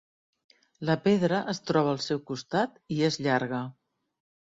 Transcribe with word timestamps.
La 0.89 0.95
pedra 1.07 1.41
es 1.53 1.59
troba 1.71 1.91
al 1.95 2.01
seu 2.05 2.21
costat 2.31 2.81
i 2.97 2.97
és 3.09 3.19
llarga. 3.27 3.61